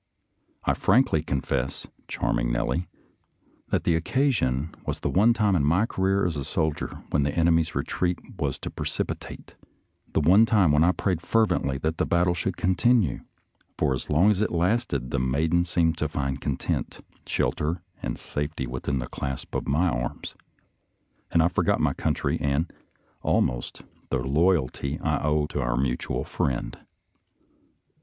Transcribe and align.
I 0.63 0.73
frankly 0.73 1.21
confess. 1.21 1.85
Charming 2.07 2.51
Nellie, 2.51 2.87
that 3.69 3.83
the 3.83 3.93
occasion 3.95 4.73
was 4.83 5.01
the 5.01 5.11
one 5.11 5.31
time 5.31 5.55
in 5.55 5.63
my 5.63 5.85
career 5.85 6.25
as 6.25 6.35
a 6.35 6.43
soldier 6.43 7.03
when 7.11 7.21
the 7.21 7.31
enemy's 7.35 7.75
retreat 7.75 8.17
was 8.39 8.57
too 8.57 8.71
precipitate— 8.71 9.55
the 10.13 10.19
one 10.19 10.47
time 10.47 10.71
when 10.71 10.83
I 10.83 10.91
prayed 10.91 11.21
fervently 11.21 11.77
that 11.83 11.99
the 11.99 12.07
battle 12.07 12.33
should 12.33 12.57
continue; 12.57 13.19
for 13.77 13.93
as 13.93 14.09
long 14.09 14.31
as 14.31 14.41
it 14.41 14.49
lasted 14.51 15.11
the 15.11 15.19
maiden 15.19 15.65
seemed 15.65 15.99
to 15.99 16.09
find 16.09 16.41
content, 16.41 17.05
shelter, 17.27 17.83
and 18.01 18.17
safety 18.17 18.65
within 18.65 18.97
the 18.97 19.05
clasp 19.07 19.53
of 19.53 19.67
my 19.67 19.87
arms, 19.87 20.33
and 21.29 21.43
I 21.43 21.47
for 21.47 21.61
got 21.63 21.79
my 21.79 21.93
country 21.93 22.39
and, 22.41 22.73
almost, 23.21 23.83
the 24.09 24.17
loyalty 24.17 24.99
I 24.99 25.19
owe 25.23 25.45
to 25.45 25.61
our 25.61 25.77
mutual 25.77 26.23
friend. 26.23 26.75